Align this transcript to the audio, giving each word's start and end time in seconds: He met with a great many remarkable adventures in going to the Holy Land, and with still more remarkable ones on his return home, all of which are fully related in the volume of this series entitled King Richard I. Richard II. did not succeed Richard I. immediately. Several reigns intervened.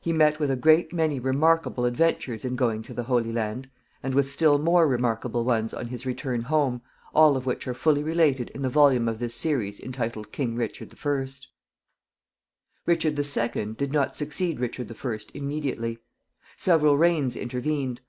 He 0.00 0.12
met 0.12 0.38
with 0.38 0.48
a 0.52 0.54
great 0.54 0.92
many 0.92 1.18
remarkable 1.18 1.86
adventures 1.86 2.44
in 2.44 2.54
going 2.54 2.84
to 2.84 2.94
the 2.94 3.02
Holy 3.02 3.32
Land, 3.32 3.68
and 4.00 4.14
with 4.14 4.30
still 4.30 4.58
more 4.60 4.86
remarkable 4.86 5.42
ones 5.42 5.74
on 5.74 5.88
his 5.88 6.06
return 6.06 6.42
home, 6.42 6.82
all 7.12 7.36
of 7.36 7.46
which 7.46 7.66
are 7.66 7.74
fully 7.74 8.04
related 8.04 8.48
in 8.50 8.62
the 8.62 8.68
volume 8.68 9.08
of 9.08 9.18
this 9.18 9.34
series 9.34 9.80
entitled 9.80 10.30
King 10.30 10.54
Richard 10.54 10.94
I. 11.04 11.28
Richard 12.86 13.18
II. 13.18 13.72
did 13.74 13.92
not 13.92 14.14
succeed 14.14 14.60
Richard 14.60 14.94
I. 15.04 15.18
immediately. 15.34 15.98
Several 16.56 16.96
reigns 16.96 17.34
intervened. 17.34 18.00